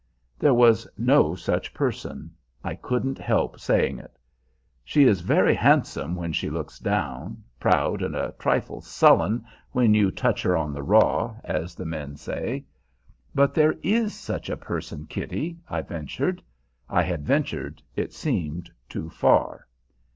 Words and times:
There 0.39 0.55
was 0.55 0.87
no 0.97 1.35
such 1.35 1.75
person. 1.75 2.31
I 2.63 2.73
couldn't 2.73 3.19
help 3.19 3.59
saying 3.59 3.99
it. 3.99 4.17
She 4.83 5.03
is 5.03 5.21
very 5.21 5.53
handsome 5.53 6.15
when 6.15 6.33
she 6.33 6.49
looks 6.49 6.79
down, 6.79 7.43
proud 7.59 8.01
and 8.01 8.15
a 8.15 8.33
trifle 8.39 8.81
sullen 8.81 9.45
when 9.73 9.93
you 9.93 10.09
"touch 10.09 10.41
her 10.41 10.57
on 10.57 10.73
the 10.73 10.81
raw," 10.81 11.35
as 11.43 11.75
the 11.75 11.85
men 11.85 12.15
say. 12.15 12.65
"But 13.35 13.53
there 13.53 13.75
is 13.83 14.15
such 14.15 14.49
a 14.49 14.57
person, 14.57 15.05
Kitty," 15.05 15.59
I 15.69 15.83
ventured. 15.83 16.41
I 16.89 17.03
had 17.03 17.23
ventured, 17.27 17.83
it 17.95 18.11
seemed, 18.11 18.71
too 18.89 19.07
far. 19.07 19.67